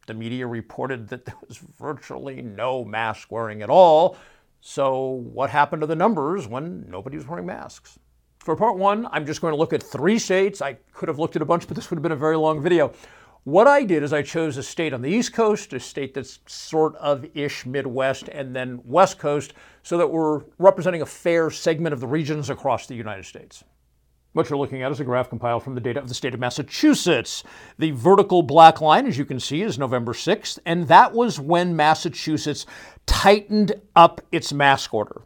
the 0.06 0.14
media 0.14 0.46
reported 0.46 1.08
that 1.08 1.24
there 1.24 1.36
was 1.46 1.58
virtually 1.58 2.42
no 2.42 2.84
mask 2.84 3.30
wearing 3.30 3.62
at 3.62 3.70
all. 3.70 4.16
So, 4.60 5.22
what 5.32 5.50
happened 5.50 5.82
to 5.82 5.86
the 5.86 5.94
numbers 5.94 6.48
when 6.48 6.86
nobody 6.88 7.16
was 7.16 7.26
wearing 7.26 7.46
masks? 7.46 7.98
For 8.38 8.56
part 8.56 8.76
one, 8.76 9.06
I'm 9.10 9.26
just 9.26 9.40
going 9.40 9.52
to 9.52 9.56
look 9.56 9.72
at 9.72 9.82
three 9.82 10.18
states. 10.18 10.62
I 10.62 10.74
could 10.92 11.08
have 11.08 11.18
looked 11.18 11.36
at 11.36 11.42
a 11.42 11.44
bunch, 11.44 11.66
but 11.66 11.76
this 11.76 11.90
would 11.90 11.96
have 11.96 12.02
been 12.02 12.12
a 12.12 12.16
very 12.16 12.36
long 12.36 12.62
video. 12.62 12.92
What 13.46 13.68
I 13.68 13.84
did 13.84 14.02
is 14.02 14.12
I 14.12 14.22
chose 14.22 14.56
a 14.56 14.62
state 14.64 14.92
on 14.92 15.02
the 15.02 15.08
East 15.08 15.32
Coast, 15.32 15.72
a 15.72 15.78
state 15.78 16.14
that's 16.14 16.40
sort 16.46 16.96
of 16.96 17.24
ish 17.32 17.64
Midwest, 17.64 18.26
and 18.26 18.56
then 18.56 18.80
West 18.84 19.20
Coast, 19.20 19.54
so 19.84 19.96
that 19.98 20.10
we're 20.10 20.40
representing 20.58 21.00
a 21.00 21.06
fair 21.06 21.48
segment 21.52 21.92
of 21.92 22.00
the 22.00 22.08
regions 22.08 22.50
across 22.50 22.88
the 22.88 22.96
United 22.96 23.24
States. 23.24 23.62
What 24.32 24.50
you're 24.50 24.58
looking 24.58 24.82
at 24.82 24.90
is 24.90 24.98
a 24.98 25.04
graph 25.04 25.28
compiled 25.28 25.62
from 25.62 25.76
the 25.76 25.80
data 25.80 26.00
of 26.00 26.08
the 26.08 26.14
state 26.14 26.34
of 26.34 26.40
Massachusetts. 26.40 27.44
The 27.78 27.92
vertical 27.92 28.42
black 28.42 28.80
line, 28.80 29.06
as 29.06 29.16
you 29.16 29.24
can 29.24 29.38
see, 29.38 29.62
is 29.62 29.78
November 29.78 30.12
6th, 30.12 30.58
and 30.66 30.88
that 30.88 31.12
was 31.12 31.38
when 31.38 31.76
Massachusetts 31.76 32.66
tightened 33.06 33.74
up 33.94 34.22
its 34.32 34.52
mask 34.52 34.92
order 34.92 35.22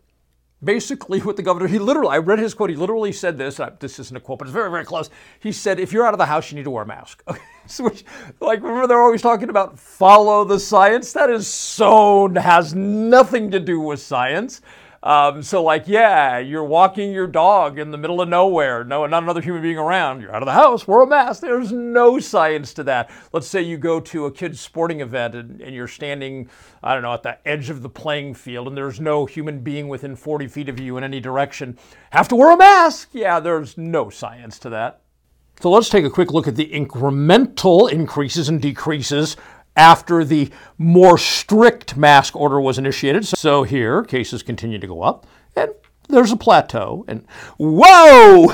basically 0.62 1.20
what 1.20 1.36
the 1.36 1.42
governor 1.42 1.66
he 1.66 1.78
literally 1.78 2.14
i 2.14 2.18
read 2.18 2.38
his 2.38 2.52
quote 2.52 2.70
he 2.70 2.76
literally 2.76 3.12
said 3.12 3.38
this 3.38 3.60
this 3.78 3.98
isn't 3.98 4.16
a 4.16 4.20
quote 4.20 4.38
but 4.38 4.46
it's 4.46 4.52
very 4.52 4.70
very 4.70 4.84
close. 4.84 5.10
He 5.40 5.52
said 5.52 5.80
if 5.80 5.92
you're 5.92 6.06
out 6.06 6.14
of 6.14 6.18
the 6.18 6.26
house 6.26 6.50
you 6.50 6.56
need 6.56 6.64
to 6.64 6.70
wear 6.70 6.84
a 6.84 6.86
mask. 6.86 7.22
So 7.66 7.84
which, 7.84 8.04
like 8.40 8.62
remember 8.62 8.88
they're 8.88 9.00
always 9.00 9.22
talking 9.22 9.48
about 9.48 9.78
follow 9.78 10.42
the 10.42 10.58
science? 10.58 11.12
That 11.12 11.30
is 11.30 11.46
so 11.46 12.28
has 12.34 12.74
nothing 12.74 13.52
to 13.52 13.60
do 13.60 13.78
with 13.78 14.00
science 14.00 14.60
um, 15.02 15.42
so, 15.42 15.62
like, 15.62 15.84
yeah, 15.88 16.38
you're 16.38 16.64
walking 16.64 17.10
your 17.10 17.26
dog 17.26 17.78
in 17.78 17.90
the 17.90 17.96
middle 17.96 18.20
of 18.20 18.28
nowhere, 18.28 18.84
no, 18.84 19.06
not 19.06 19.22
another 19.22 19.40
human 19.40 19.62
being 19.62 19.78
around. 19.78 20.20
You're 20.20 20.34
out 20.34 20.42
of 20.42 20.46
the 20.46 20.52
house, 20.52 20.86
wear 20.86 21.00
a 21.00 21.06
mask. 21.06 21.40
There's 21.40 21.72
no 21.72 22.18
science 22.18 22.74
to 22.74 22.84
that. 22.84 23.10
Let's 23.32 23.46
say 23.46 23.62
you 23.62 23.78
go 23.78 23.98
to 24.00 24.26
a 24.26 24.30
kid's 24.30 24.60
sporting 24.60 25.00
event 25.00 25.34
and, 25.34 25.60
and 25.62 25.74
you're 25.74 25.88
standing, 25.88 26.50
I 26.82 26.92
don't 26.92 27.02
know, 27.02 27.14
at 27.14 27.22
the 27.22 27.38
edge 27.48 27.70
of 27.70 27.80
the 27.80 27.88
playing 27.88 28.34
field, 28.34 28.68
and 28.68 28.76
there's 28.76 29.00
no 29.00 29.24
human 29.24 29.60
being 29.60 29.88
within 29.88 30.16
40 30.16 30.48
feet 30.48 30.68
of 30.68 30.78
you 30.78 30.98
in 30.98 31.04
any 31.04 31.20
direction. 31.20 31.78
Have 32.10 32.28
to 32.28 32.36
wear 32.36 32.50
a 32.50 32.56
mask. 32.58 33.08
Yeah, 33.12 33.40
there's 33.40 33.78
no 33.78 34.10
science 34.10 34.58
to 34.58 34.68
that. 34.70 35.00
So 35.62 35.70
let's 35.70 35.88
take 35.88 36.04
a 36.04 36.10
quick 36.10 36.32
look 36.32 36.48
at 36.48 36.56
the 36.56 36.70
incremental 36.70 37.90
increases 37.90 38.48
and 38.48 38.60
decreases 38.60 39.36
after 39.76 40.24
the 40.24 40.50
more 40.78 41.18
strict 41.18 41.96
mask 41.96 42.36
order 42.36 42.60
was 42.60 42.78
initiated. 42.78 43.26
So 43.26 43.62
here, 43.62 44.02
cases 44.02 44.42
continue 44.42 44.78
to 44.78 44.86
go 44.86 45.02
up, 45.02 45.26
and 45.56 45.70
there's 46.08 46.32
a 46.32 46.36
plateau. 46.36 47.04
And 47.08 47.26
whoa! 47.58 48.52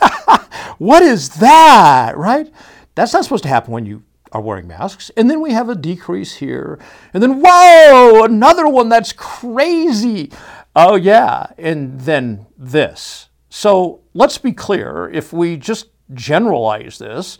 what 0.78 1.02
is 1.02 1.30
that, 1.36 2.16
right? 2.16 2.50
That's 2.94 3.12
not 3.12 3.24
supposed 3.24 3.42
to 3.44 3.48
happen 3.48 3.72
when 3.72 3.86
you 3.86 4.02
are 4.32 4.40
wearing 4.40 4.66
masks. 4.66 5.10
And 5.16 5.30
then 5.30 5.40
we 5.40 5.52
have 5.52 5.68
a 5.68 5.74
decrease 5.74 6.34
here. 6.34 6.78
And 7.12 7.22
then, 7.22 7.40
whoa, 7.42 8.24
another 8.24 8.68
one 8.68 8.88
that's 8.88 9.12
crazy. 9.12 10.32
Oh, 10.74 10.96
yeah. 10.96 11.46
And 11.56 12.00
then 12.00 12.46
this. 12.58 13.28
So 13.48 14.00
let's 14.12 14.38
be 14.38 14.52
clear 14.52 15.08
if 15.12 15.32
we 15.32 15.56
just 15.56 15.86
generalize 16.12 16.98
this, 16.98 17.38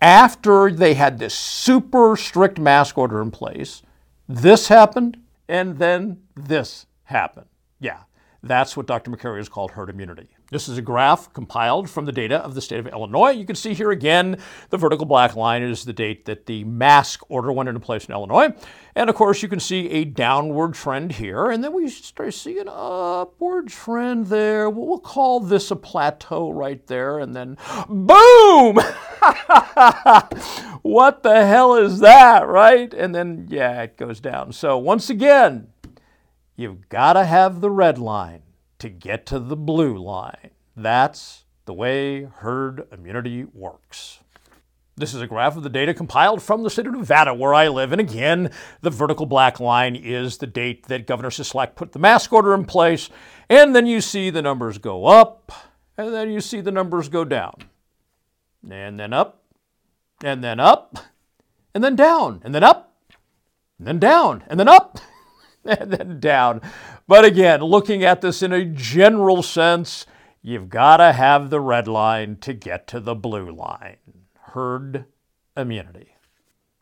after 0.00 0.70
they 0.70 0.94
had 0.94 1.18
this 1.18 1.34
super 1.34 2.16
strict 2.16 2.58
mask 2.58 2.96
order 2.96 3.20
in 3.20 3.30
place, 3.30 3.82
this 4.28 4.68
happened, 4.68 5.18
and 5.48 5.78
then 5.78 6.22
this 6.34 6.86
happened. 7.04 7.46
Yeah, 7.80 8.00
that's 8.42 8.76
what 8.76 8.86
Dr. 8.86 9.10
Makary 9.10 9.38
has 9.38 9.48
called 9.48 9.72
herd 9.72 9.90
immunity. 9.90 10.28
This 10.50 10.68
is 10.68 10.78
a 10.78 10.82
graph 10.82 11.32
compiled 11.32 11.88
from 11.88 12.06
the 12.06 12.12
data 12.12 12.38
of 12.38 12.56
the 12.56 12.60
state 12.60 12.80
of 12.80 12.88
Illinois. 12.88 13.30
You 13.30 13.46
can 13.46 13.54
see 13.54 13.72
here 13.72 13.92
again, 13.92 14.36
the 14.70 14.78
vertical 14.78 15.06
black 15.06 15.36
line 15.36 15.62
is 15.62 15.84
the 15.84 15.92
date 15.92 16.24
that 16.24 16.46
the 16.46 16.64
mask 16.64 17.22
order 17.28 17.52
went 17.52 17.68
into 17.68 17.78
place 17.78 18.06
in 18.06 18.12
Illinois. 18.12 18.52
And 18.96 19.08
of 19.08 19.14
course, 19.14 19.44
you 19.44 19.48
can 19.48 19.60
see 19.60 19.88
a 19.90 20.04
downward 20.04 20.74
trend 20.74 21.12
here. 21.12 21.50
And 21.50 21.62
then 21.62 21.72
we 21.72 21.88
start 21.88 22.34
seeing 22.34 22.58
an 22.58 22.68
upward 22.68 23.68
trend 23.68 24.26
there. 24.26 24.68
We'll 24.68 24.98
call 24.98 25.38
this 25.38 25.70
a 25.70 25.76
plateau 25.76 26.50
right 26.50 26.84
there. 26.88 27.20
And 27.20 27.36
then 27.36 27.56
boom! 27.88 28.74
what 30.82 31.22
the 31.22 31.46
hell 31.46 31.76
is 31.76 32.00
that, 32.00 32.48
right? 32.48 32.92
And 32.92 33.14
then, 33.14 33.46
yeah, 33.48 33.82
it 33.82 33.96
goes 33.96 34.18
down. 34.18 34.52
So 34.52 34.76
once 34.78 35.10
again, 35.10 35.68
you've 36.56 36.88
got 36.88 37.12
to 37.12 37.24
have 37.24 37.60
the 37.60 37.70
red 37.70 37.98
line 37.98 38.42
to 38.80 38.88
get 38.88 39.26
to 39.26 39.38
the 39.38 39.56
blue 39.56 39.96
line. 39.96 40.50
That's 40.76 41.44
the 41.64 41.74
way 41.74 42.24
herd 42.24 42.86
immunity 42.92 43.44
works. 43.44 44.20
This 44.96 45.14
is 45.14 45.22
a 45.22 45.26
graph 45.26 45.56
of 45.56 45.62
the 45.62 45.70
data 45.70 45.94
compiled 45.94 46.42
from 46.42 46.62
the 46.62 46.68
state 46.68 46.86
of 46.86 46.92
Nevada, 46.92 47.32
where 47.32 47.54
I 47.54 47.68
live. 47.68 47.92
And 47.92 48.00
again, 48.00 48.50
the 48.82 48.90
vertical 48.90 49.24
black 49.24 49.58
line 49.58 49.96
is 49.96 50.36
the 50.36 50.46
date 50.46 50.88
that 50.88 51.06
Governor 51.06 51.30
Sisolak 51.30 51.74
put 51.74 51.92
the 51.92 51.98
mask 51.98 52.32
order 52.32 52.52
in 52.52 52.66
place. 52.66 53.08
And 53.48 53.74
then 53.74 53.86
you 53.86 54.02
see 54.02 54.28
the 54.28 54.42
numbers 54.42 54.76
go 54.76 55.06
up, 55.06 55.52
and 55.96 56.12
then 56.12 56.30
you 56.30 56.42
see 56.42 56.60
the 56.60 56.70
numbers 56.70 57.08
go 57.08 57.24
down. 57.24 57.54
And 58.68 59.00
then 59.00 59.14
up, 59.14 59.42
and 60.22 60.44
then 60.44 60.60
up, 60.60 60.98
and 61.74 61.82
then 61.82 61.96
down, 61.96 62.42
and 62.44 62.54
then 62.54 62.64
up, 62.64 62.98
and 63.78 63.86
then 63.86 63.98
down, 63.98 64.44
and 64.48 64.60
then 64.60 64.68
up, 64.68 64.79
and 65.64 65.90
then 65.92 66.20
down. 66.20 66.60
But 67.06 67.24
again, 67.24 67.60
looking 67.60 68.04
at 68.04 68.20
this 68.20 68.42
in 68.42 68.52
a 68.52 68.64
general 68.64 69.42
sense, 69.42 70.06
you've 70.42 70.68
got 70.68 70.98
to 70.98 71.12
have 71.12 71.50
the 71.50 71.60
red 71.60 71.88
line 71.88 72.36
to 72.36 72.52
get 72.52 72.86
to 72.88 73.00
the 73.00 73.14
blue 73.14 73.50
line 73.50 73.96
herd 74.52 75.04
immunity. 75.56 76.14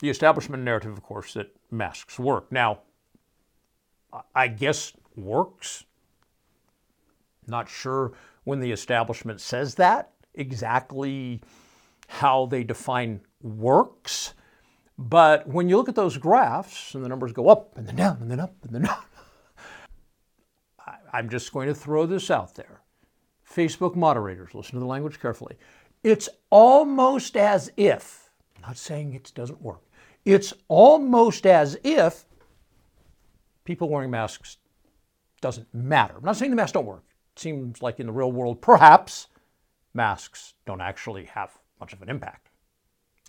The 0.00 0.10
establishment 0.10 0.62
narrative, 0.62 0.92
of 0.92 1.02
course, 1.02 1.34
that 1.34 1.54
masks 1.70 2.18
work. 2.18 2.50
Now, 2.52 2.80
I 4.34 4.48
guess 4.48 4.92
works. 5.16 5.84
Not 7.46 7.68
sure 7.68 8.12
when 8.44 8.60
the 8.60 8.72
establishment 8.72 9.40
says 9.40 9.74
that, 9.76 10.12
exactly 10.34 11.42
how 12.06 12.46
they 12.46 12.64
define 12.64 13.20
works. 13.42 14.34
But 14.98 15.46
when 15.46 15.68
you 15.68 15.76
look 15.76 15.88
at 15.88 15.94
those 15.94 16.16
graphs 16.16 16.94
and 16.94 17.04
the 17.04 17.08
numbers 17.08 17.32
go 17.32 17.48
up 17.48 17.78
and 17.78 17.86
then 17.86 17.94
down 17.94 18.18
and 18.20 18.28
then 18.28 18.40
up 18.40 18.54
and 18.64 18.74
then 18.74 18.82
down, 18.82 18.98
I'm 21.12 21.28
just 21.28 21.52
going 21.52 21.68
to 21.68 21.74
throw 21.74 22.04
this 22.04 22.30
out 22.30 22.56
there. 22.56 22.80
Facebook 23.48 23.94
moderators, 23.94 24.54
listen 24.54 24.74
to 24.74 24.80
the 24.80 24.86
language 24.86 25.20
carefully. 25.20 25.56
It's 26.02 26.28
almost 26.50 27.36
as 27.36 27.70
if, 27.76 28.30
I'm 28.56 28.62
not 28.62 28.76
saying 28.76 29.14
it 29.14 29.30
doesn't 29.34 29.62
work, 29.62 29.82
it's 30.24 30.52
almost 30.66 31.46
as 31.46 31.78
if 31.84 32.24
people 33.64 33.88
wearing 33.88 34.10
masks 34.10 34.56
doesn't 35.40 35.72
matter. 35.72 36.14
I'm 36.16 36.24
not 36.24 36.36
saying 36.36 36.50
the 36.50 36.56
masks 36.56 36.72
don't 36.72 36.86
work. 36.86 37.04
It 37.36 37.40
seems 37.40 37.82
like 37.82 38.00
in 38.00 38.06
the 38.06 38.12
real 38.12 38.32
world, 38.32 38.60
perhaps 38.60 39.28
masks 39.94 40.54
don't 40.66 40.80
actually 40.80 41.26
have 41.26 41.56
much 41.78 41.92
of 41.92 42.02
an 42.02 42.08
impact. 42.08 42.47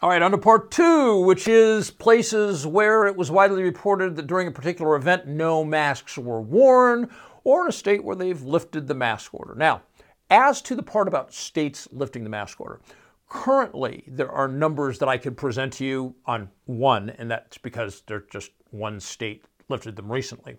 All 0.01 0.09
right, 0.09 0.21
on 0.21 0.31
to 0.31 0.37
part 0.37 0.71
two, 0.71 1.19
which 1.19 1.45
is 1.45 1.91
places 1.91 2.65
where 2.65 3.05
it 3.05 3.17
was 3.17 3.29
widely 3.29 3.63
reported 3.63 4.15
that 4.15 4.27
during 4.27 4.47
a 4.47 4.51
particular 4.51 4.95
event 4.95 5.27
no 5.27 5.65
masks 5.65 6.17
were 6.17 6.39
worn 6.39 7.09
or 7.43 7.63
in 7.63 7.67
a 7.67 7.73
state 7.73 8.05
where 8.05 8.15
they've 8.15 8.41
lifted 8.41 8.87
the 8.87 8.93
mask 8.93 9.33
order. 9.33 9.55
Now, 9.55 9.81
as 10.29 10.61
to 10.61 10.75
the 10.75 10.83
part 10.83 11.09
about 11.09 11.33
states 11.33 11.85
lifting 11.91 12.23
the 12.23 12.29
mask 12.29 12.61
order, 12.61 12.79
currently 13.27 14.05
there 14.07 14.31
are 14.31 14.47
numbers 14.47 14.99
that 14.99 15.09
I 15.09 15.17
could 15.17 15.35
present 15.35 15.73
to 15.73 15.85
you 15.85 16.15
on 16.25 16.49
one, 16.63 17.09
and 17.09 17.29
that's 17.29 17.57
because 17.57 18.01
they're 18.07 18.23
just 18.31 18.51
one 18.71 19.01
state 19.01 19.43
lifted 19.67 19.97
them 19.97 20.09
recently 20.09 20.55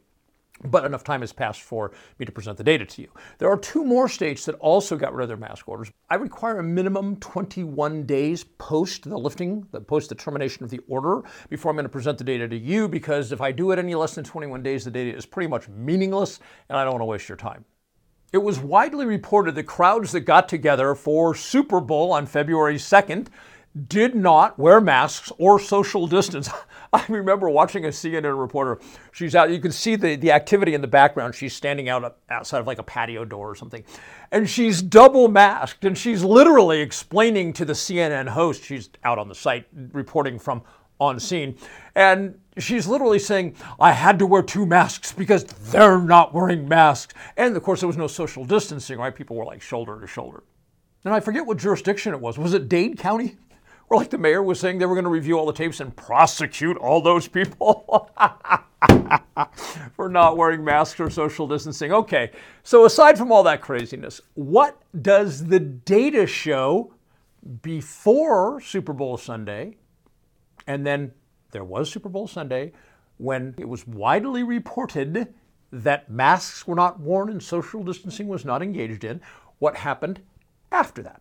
but 0.64 0.84
enough 0.84 1.04
time 1.04 1.20
has 1.20 1.32
passed 1.32 1.62
for 1.62 1.92
me 2.18 2.26
to 2.26 2.32
present 2.32 2.58
the 2.58 2.64
data 2.64 2.84
to 2.84 3.02
you. 3.02 3.08
There 3.38 3.50
are 3.50 3.56
two 3.56 3.84
more 3.84 4.08
states 4.08 4.44
that 4.44 4.54
also 4.56 4.96
got 4.96 5.14
rid 5.14 5.24
of 5.24 5.28
their 5.28 5.36
mask 5.36 5.68
orders. 5.68 5.90
I 6.08 6.16
require 6.16 6.58
a 6.58 6.62
minimum 6.62 7.16
21 7.16 8.04
days 8.04 8.44
post 8.58 9.08
the 9.08 9.18
lifting, 9.18 9.66
the 9.72 9.80
post 9.80 10.08
the 10.08 10.14
termination 10.14 10.64
of 10.64 10.70
the 10.70 10.80
order 10.88 11.22
before 11.48 11.70
I'm 11.70 11.76
going 11.76 11.84
to 11.84 11.88
present 11.88 12.18
the 12.18 12.24
data 12.24 12.48
to 12.48 12.56
you 12.56 12.88
because 12.88 13.32
if 13.32 13.40
I 13.40 13.52
do 13.52 13.70
it 13.70 13.78
any 13.78 13.94
less 13.94 14.14
than 14.14 14.24
21 14.24 14.62
days, 14.62 14.84
the 14.84 14.90
data 14.90 15.16
is 15.16 15.26
pretty 15.26 15.48
much 15.48 15.68
meaningless 15.68 16.40
and 16.68 16.78
I 16.78 16.84
don't 16.84 16.94
want 16.94 17.02
to 17.02 17.06
waste 17.06 17.28
your 17.28 17.36
time. 17.36 17.64
It 18.32 18.38
was 18.38 18.60
widely 18.60 19.06
reported 19.06 19.56
that 19.56 19.64
crowds 19.64 20.12
that 20.12 20.20
got 20.20 20.48
together 20.48 20.94
for 20.94 21.34
Super 21.34 21.80
Bowl 21.80 22.12
on 22.12 22.26
February 22.26 22.76
2nd 22.76 23.26
did 23.86 24.16
not 24.16 24.58
wear 24.58 24.80
masks 24.80 25.30
or 25.38 25.60
social 25.60 26.06
distance. 26.06 26.50
I 26.92 27.04
remember 27.08 27.48
watching 27.48 27.84
a 27.84 27.88
CNN 27.88 28.38
reporter. 28.38 28.80
She's 29.12 29.36
out, 29.36 29.50
you 29.50 29.60
can 29.60 29.70
see 29.70 29.94
the, 29.94 30.16
the 30.16 30.32
activity 30.32 30.74
in 30.74 30.80
the 30.80 30.88
background. 30.88 31.36
She's 31.36 31.54
standing 31.54 31.88
out 31.88 32.18
outside 32.30 32.58
of 32.58 32.66
like 32.66 32.78
a 32.78 32.82
patio 32.82 33.24
door 33.24 33.48
or 33.48 33.54
something. 33.54 33.84
And 34.32 34.50
she's 34.50 34.82
double 34.82 35.28
masked 35.28 35.84
and 35.84 35.96
she's 35.96 36.24
literally 36.24 36.80
explaining 36.80 37.52
to 37.54 37.64
the 37.64 37.74
CNN 37.74 38.28
host, 38.28 38.64
she's 38.64 38.90
out 39.04 39.18
on 39.18 39.28
the 39.28 39.34
site 39.34 39.66
reporting 39.92 40.38
from 40.38 40.62
on 40.98 41.18
scene. 41.18 41.56
And 41.94 42.38
she's 42.58 42.86
literally 42.86 43.18
saying, 43.18 43.54
I 43.78 43.92
had 43.92 44.18
to 44.18 44.26
wear 44.26 44.42
two 44.42 44.66
masks 44.66 45.12
because 45.12 45.44
they're 45.44 46.00
not 46.00 46.34
wearing 46.34 46.68
masks. 46.68 47.14
And 47.36 47.56
of 47.56 47.62
course, 47.62 47.80
there 47.80 47.86
was 47.86 47.96
no 47.96 48.08
social 48.08 48.44
distancing, 48.44 48.98
right? 48.98 49.14
People 49.14 49.36
were 49.36 49.44
like 49.44 49.62
shoulder 49.62 50.00
to 50.00 50.06
shoulder. 50.06 50.42
And 51.04 51.14
I 51.14 51.20
forget 51.20 51.46
what 51.46 51.56
jurisdiction 51.56 52.12
it 52.12 52.20
was. 52.20 52.36
Was 52.36 52.52
it 52.52 52.68
Dade 52.68 52.98
County? 52.98 53.36
Or 53.90 53.96
like 53.96 54.10
the 54.10 54.18
mayor 54.18 54.40
was 54.40 54.60
saying, 54.60 54.78
they 54.78 54.86
were 54.86 54.94
going 54.94 55.04
to 55.04 55.10
review 55.10 55.36
all 55.36 55.46
the 55.46 55.52
tapes 55.52 55.80
and 55.80 55.94
prosecute 55.94 56.76
all 56.76 57.02
those 57.02 57.26
people 57.26 58.08
for 59.96 60.08
not 60.08 60.36
wearing 60.36 60.64
masks 60.64 61.00
or 61.00 61.10
social 61.10 61.48
distancing. 61.48 61.92
Okay, 61.92 62.30
so 62.62 62.84
aside 62.84 63.18
from 63.18 63.32
all 63.32 63.42
that 63.42 63.60
craziness, 63.60 64.20
what 64.34 64.80
does 65.02 65.46
the 65.46 65.58
data 65.58 66.24
show 66.24 66.94
before 67.62 68.60
Super 68.60 68.92
Bowl 68.92 69.16
Sunday? 69.16 69.76
And 70.68 70.86
then 70.86 71.10
there 71.50 71.64
was 71.64 71.90
Super 71.90 72.08
Bowl 72.08 72.28
Sunday 72.28 72.72
when 73.16 73.56
it 73.58 73.68
was 73.68 73.88
widely 73.88 74.44
reported 74.44 75.34
that 75.72 76.08
masks 76.08 76.64
were 76.64 76.76
not 76.76 77.00
worn 77.00 77.28
and 77.28 77.42
social 77.42 77.82
distancing 77.82 78.28
was 78.28 78.44
not 78.44 78.62
engaged 78.62 79.02
in. 79.02 79.20
What 79.58 79.76
happened 79.76 80.20
after 80.70 81.02
that? 81.02 81.20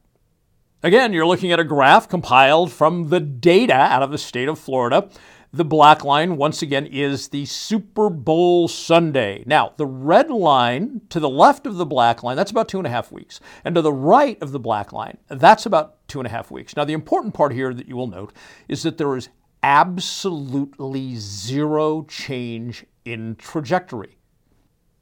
Again, 0.81 1.11
you're 1.11 1.25
looking 1.25 1.51
at 1.51 1.59
a 1.59 1.65
graph 1.65 2.07
compiled 2.07 2.71
from 2.71 3.09
the 3.09 3.19
data 3.19 3.73
out 3.73 4.01
of 4.01 4.11
the 4.11 4.17
state 4.17 4.47
of 4.47 4.57
Florida. 4.57 5.09
The 5.51 5.65
black 5.65 6.05
line, 6.05 6.37
once 6.37 6.61
again, 6.61 6.85
is 6.85 7.27
the 7.27 7.43
Super 7.47 8.09
Bowl 8.09 8.69
Sunday. 8.69 9.43
Now, 9.45 9.73
the 9.75 9.85
red 9.85 10.31
line 10.31 11.01
to 11.09 11.19
the 11.19 11.27
left 11.27 11.65
of 11.65 11.75
the 11.75 11.85
black 11.85 12.23
line, 12.23 12.37
that's 12.37 12.51
about 12.51 12.69
two 12.69 12.77
and 12.77 12.87
a 12.87 12.89
half 12.89 13.11
weeks. 13.11 13.41
And 13.65 13.75
to 13.75 13.81
the 13.81 13.91
right 13.91 14.41
of 14.41 14.53
the 14.53 14.59
black 14.59 14.93
line, 14.93 15.17
that's 15.27 15.65
about 15.65 16.07
two 16.07 16.21
and 16.21 16.27
a 16.27 16.31
half 16.31 16.49
weeks. 16.49 16.77
Now, 16.77 16.85
the 16.85 16.93
important 16.93 17.33
part 17.33 17.51
here 17.51 17.73
that 17.73 17.89
you 17.89 17.97
will 17.97 18.07
note 18.07 18.31
is 18.69 18.83
that 18.83 18.97
there 18.97 19.17
is 19.17 19.27
absolutely 19.61 21.17
zero 21.17 22.03
change 22.03 22.85
in 23.03 23.35
trajectory. 23.35 24.18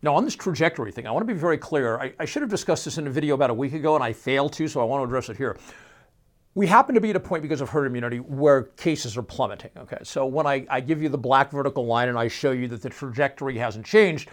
Now, 0.02 0.16
on 0.16 0.24
this 0.24 0.36
trajectory 0.36 0.92
thing, 0.92 1.08
I 1.08 1.12
want 1.12 1.28
to 1.28 1.34
be 1.34 1.40
very 1.40 1.58
clear. 1.58 1.98
I, 1.98 2.14
I, 2.20 2.26
should 2.26 2.44
have 2.44 2.52
discussed 2.52 2.86
this 2.86 3.00
in 3.00 3.08
a 3.08 3.10
video 3.10 3.34
about 3.34 3.50
a 3.50 3.54
week 3.54 3.74
ago, 3.74 3.96
and 3.96 4.04
I 4.04 4.14
failed 4.14 4.54
to, 4.54 4.68
so 4.68 4.80
I 4.80 4.84
want 4.84 5.02
to 5.02 5.06
address 5.06 5.30
it 5.30 5.38
here. 5.38 5.58
We 6.54 6.68
happen 6.68 6.94
to 6.96 7.02
be 7.02 7.10
at 7.10 7.16
a 7.16 7.20
point 7.20 7.42
because 7.42 7.62
of 7.62 7.70
herd 7.70 7.86
immunity 7.86 8.18
where 8.20 8.64
cases 8.64 9.18
are 9.18 9.24
plummeting. 9.24 9.72
Okay, 9.78 9.98
so 10.04 10.26
when 10.26 10.46
I, 10.46 10.66
I 10.70 10.82
give 10.82 11.02
you 11.02 11.10
the 11.10 11.18
black 11.18 11.52
vertical 11.52 11.86
line 11.86 12.10
and 12.10 12.18
I 12.18 12.28
show 12.28 12.52
you 12.52 12.68
that 12.70 12.82
the 12.82 12.90
trajectory 12.90 13.58
hasn't 13.58 13.86
changed, 13.86 14.30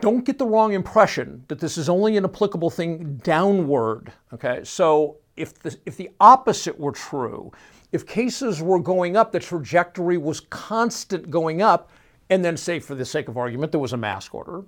don't 0.00 0.24
get 0.24 0.38
the 0.38 0.46
wrong 0.46 0.72
impression 0.72 1.44
that 1.48 1.58
this 1.58 1.76
is 1.76 1.88
only 1.88 2.16
an 2.16 2.24
applicable 2.24 2.70
thing 2.70 3.16
downward. 3.22 4.12
Okay, 4.32 4.60
so 4.64 5.16
if 5.36 5.58
the, 5.58 5.76
if 5.86 5.96
the 5.96 6.10
opposite 6.20 6.78
were 6.78 6.92
true, 6.92 7.50
if 7.92 8.06
cases 8.06 8.62
were 8.62 8.78
going 8.78 9.16
up, 9.16 9.32
the 9.32 9.40
trajectory 9.40 10.16
was 10.16 10.40
constant 10.40 11.30
going 11.30 11.62
up, 11.62 11.90
and 12.30 12.44
then 12.44 12.56
say, 12.56 12.78
for 12.78 12.94
the 12.94 13.04
sake 13.04 13.28
of 13.28 13.36
argument, 13.36 13.72
there 13.72 13.80
was 13.80 13.92
a 13.92 13.98
mask 13.98 14.34
order, 14.34 14.62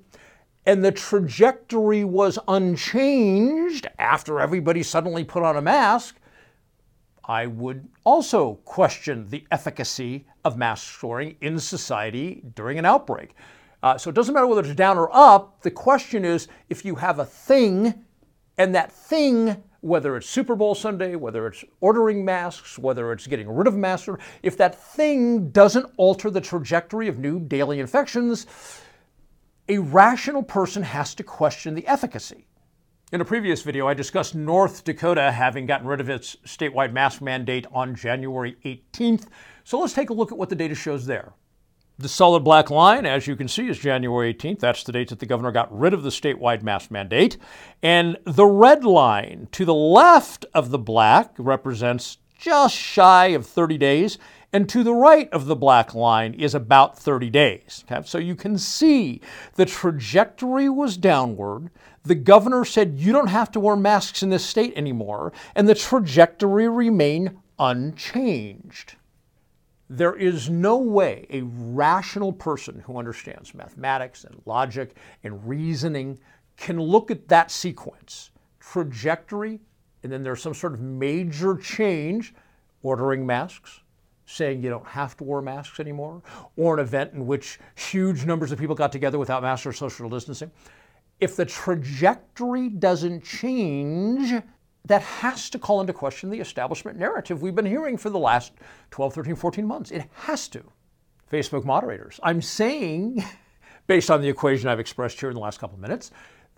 and 0.67 0.85
the 0.85 0.93
trajectory 0.93 2.05
was 2.05 2.39
unchanged 2.49 3.87
after 3.99 4.41
everybody 4.41 4.83
suddenly 4.83 5.25
put 5.25 5.43
on 5.43 5.57
a 5.57 5.63
mask, 5.63 6.17
I 7.25 7.47
would 7.47 7.89
also 8.05 8.55
question 8.65 9.29
the 9.29 9.47
efficacy 9.51 10.27
of 10.45 10.57
mask 10.57 11.03
wearing 11.03 11.37
in 11.41 11.59
society 11.59 12.43
during 12.55 12.79
an 12.79 12.85
outbreak. 12.85 13.35
Uh, 13.83 13.97
so 13.97 14.11
it 14.11 14.15
doesn't 14.15 14.35
matter 14.35 14.47
whether 14.47 14.61
it's 14.61 14.75
down 14.75 14.99
or 14.99 15.09
up. 15.13 15.61
The 15.63 15.71
question 15.71 16.25
is 16.25 16.49
if 16.69 16.85
you 16.85 16.97
have 16.97 17.19
a 17.19 17.25
thing 17.25 18.05
and 18.59 18.75
that 18.75 18.93
thing 18.93 19.63
whether 19.83 20.17
it's 20.17 20.29
Super 20.29 20.55
Bowl 20.55 20.75
Sunday, 20.75 21.17
whether 21.17 21.47
it's 21.47 21.65
ordering 21.81 22.25
masks, 22.25 22.79
whether 22.79 23.13
it's 23.13 23.27
getting 23.27 23.51
rid 23.51 23.67
of 23.67 23.77
masks, 23.77 24.09
if 24.43 24.57
that 24.57 24.81
thing 24.81 25.51
doesn't 25.51 25.87
alter 25.97 26.31
the 26.31 26.41
trajectory 26.41 27.09
of 27.09 27.19
new 27.19 27.41
daily 27.41 27.81
infections, 27.81 28.47
a 29.69 29.79
rational 29.79 30.43
person 30.43 30.85
has 30.85 31.15
to 31.17 31.25
question 31.25 31.75
the 31.75 31.87
efficacy. 31.87 32.47
In 33.13 33.21
a 33.21 33.25
previous 33.25 33.63
video, 33.63 33.89
I 33.89 33.95
discussed 33.95 34.37
North 34.37 34.85
Dakota 34.85 35.33
having 35.33 35.67
gotten 35.67 35.87
rid 35.87 36.01
of 36.01 36.09
its 36.09 36.37
statewide 36.47 36.93
mask 36.93 37.21
mandate 37.21 37.67
on 37.73 37.95
January 37.95 38.57
18th. 38.65 39.27
So 39.65 39.81
let's 39.81 39.93
take 39.93 40.11
a 40.11 40.15
look 40.15 40.31
at 40.31 40.39
what 40.39 40.49
the 40.49 40.55
data 40.55 40.77
shows 40.77 41.05
there. 41.07 41.33
The 42.03 42.09
solid 42.09 42.43
black 42.43 42.69
line, 42.69 43.07
as 43.07 43.29
you 43.29 43.37
can 43.37 43.47
see, 43.47 43.69
is 43.69 43.79
January 43.79 44.35
18th. 44.35 44.59
That's 44.59 44.83
the 44.83 44.91
date 44.91 45.11
that 45.11 45.21
the 45.21 45.27
governor 45.27 45.53
got 45.53 45.73
rid 45.73 45.95
of 45.95 46.03
the 46.03 46.11
statewide 46.11 46.61
mask 46.61 46.91
mandate. 46.91 47.37
And 47.81 48.19
the 48.25 48.45
red 48.45 48.85
line 48.85 49.47
to 49.53 49.65
the 49.65 49.73
left 49.73 50.45
of 50.53 50.71
the 50.71 50.81
black 50.81 51.33
represents 51.39 52.19
just 52.37 52.75
shy 52.75 53.27
of 53.27 53.47
30 53.47 53.79
days. 53.79 54.19
And 54.53 54.69
to 54.69 54.83
the 54.83 54.93
right 54.93 55.33
of 55.33 55.47
the 55.47 55.55
black 55.55 55.95
line 55.95 56.35
is 56.35 56.57
about 56.57 56.99
30 56.99 57.31
days. 57.31 57.85
Okay? 57.89 58.05
So 58.05 58.19
you 58.19 58.35
can 58.35 58.59
see 58.59 59.21
the 59.55 59.65
trajectory 59.65 60.69
was 60.69 60.97
downward. 60.97 61.71
The 62.03 62.17
governor 62.17 62.65
said 62.65 62.99
you 62.99 63.13
don't 63.13 63.29
have 63.29 63.53
to 63.53 63.61
wear 63.61 63.77
masks 63.77 64.25
in 64.25 64.31
this 64.31 64.45
state 64.45 64.73
anymore, 64.75 65.33
and 65.55 65.69
the 65.69 65.77
trajectory 65.77 66.69
remained 66.69 67.39
unchanged. 67.61 68.97
There 69.95 70.15
is 70.15 70.49
no 70.49 70.79
way 70.79 71.27
a 71.29 71.43
rational 71.43 72.33
person 72.33 72.83
who 72.87 72.97
understands 72.97 73.55
mathematics 73.55 74.25
and 74.25 74.41
logic 74.47 74.97
and 75.23 75.47
reasoning 75.47 76.19
can 76.57 76.81
look 76.81 77.11
at 77.11 77.29
that 77.29 77.51
sequence, 77.51 78.31
trajectory, 78.59 79.61
and 80.03 80.11
then 80.11 80.23
there's 80.23 80.41
some 80.41 80.55
sort 80.55 80.73
of 80.73 80.81
major 80.81 81.59
change, 81.59 82.33
ordering 82.83 83.27
masks, 83.27 83.81
saying 84.25 84.63
you 84.63 84.71
don't 84.71 84.87
have 84.87 85.15
to 85.19 85.25
wear 85.25 85.43
masks 85.43 85.79
anymore, 85.79 86.23
or 86.57 86.73
an 86.73 86.81
event 86.81 87.13
in 87.13 87.27
which 87.27 87.61
huge 87.75 88.25
numbers 88.25 88.51
of 88.51 88.59
people 88.59 88.75
got 88.75 88.93
together 88.93 89.19
without 89.19 89.43
masks 89.43 89.67
or 89.67 89.75
social 89.75 90.09
distancing. 90.09 90.51
If 91.21 91.37
the 91.37 91.45
trajectory 91.45 92.71
doesn't 92.71 93.25
change, 93.25 94.43
that 94.85 95.03
has 95.03 95.49
to 95.51 95.59
call 95.59 95.81
into 95.81 95.93
question 95.93 96.31
the 96.31 96.41
establishment 96.41 96.99
narrative 96.99 97.41
we've 97.43 97.55
been 97.55 97.67
hearing 97.67 97.97
for 97.97 98.11
the 98.11 98.19
last 98.19 98.53
12, 98.91 99.15
13, 99.15 99.37
14 99.37 99.67
months. 99.67 99.91
It 99.91 100.05
has 100.15 100.49
to. 100.49 100.63
Facebook 101.31 101.65
moderators. 101.65 102.21
I'm 102.23 102.43
saying, 102.43 103.25
based 103.87 104.11
on 104.11 104.21
the 104.21 104.29
equation 104.29 104.69
I've 104.69 104.81
expressed 104.81 105.19
here 105.21 105.31
in 105.31 105.35
the 105.35 105.41
last 105.41 105.61
couple 105.61 105.77
of 105.77 105.81
minutes, 105.81 106.11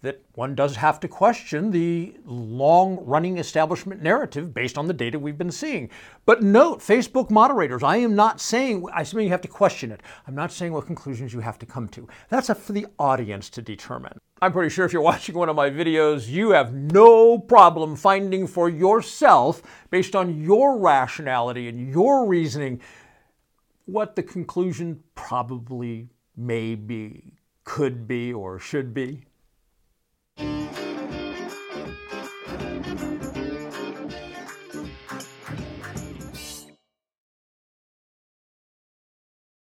that 0.04 0.23
one 0.34 0.54
does 0.54 0.76
have 0.76 1.00
to 1.00 1.08
question 1.08 1.70
the 1.70 2.14
long 2.26 2.99
running 3.04 3.38
establishment 3.38 4.02
narrative 4.02 4.52
based 4.52 4.76
on 4.76 4.87
the 4.87 4.92
data 4.92 5.18
we've 5.18 5.38
been 5.38 5.50
seeing. 5.50 5.88
But 6.26 6.42
note, 6.42 6.80
Facebook 6.80 7.30
moderators, 7.30 7.82
I 7.82 7.96
am 7.96 8.14
not 8.14 8.38
saying, 8.38 8.87
I 8.92 9.04
mean 9.14 9.25
you 9.25 9.30
have 9.30 9.40
to 9.40 9.49
question 9.49 9.90
it. 9.90 10.02
I'm 10.26 10.34
not 10.34 10.52
saying 10.52 10.73
what 10.73 10.87
conclusions 10.87 11.32
you 11.32 11.40
have 11.40 11.58
to 11.58 11.66
come 11.66 11.88
to. 11.88 12.06
That's 12.28 12.50
up 12.50 12.58
for 12.58 12.75
the 12.75 12.87
audience 12.99 13.49
to 13.50 13.62
determine. 13.62 14.18
I'm 14.42 14.52
pretty 14.52 14.68
sure 14.68 14.84
if 14.84 14.92
you're 14.92 15.02
watching 15.12 15.37
one 15.37 15.49
of 15.49 15.56
my 15.56 15.70
videos, 15.70 16.28
you 16.28 16.50
have 16.50 16.75
no 16.75 17.38
problem 17.38 17.96
finding 17.96 18.46
for 18.46 18.68
yourself, 18.68 19.62
based 19.90 20.14
on 20.14 20.42
your 20.42 20.78
rationality 20.78 21.66
and 21.66 21.90
your 21.90 22.26
reasoning, 22.26 22.80
what 23.87 24.16
the 24.16 24.23
conclusion 24.23 25.02
probably 25.14 26.11
may 26.37 26.75
be, 26.75 27.32
could 27.64 28.06
be, 28.06 28.34
or 28.34 28.58
should 28.58 28.92
be. 28.92 29.25
Thank 30.36 30.78
you. 30.78 30.83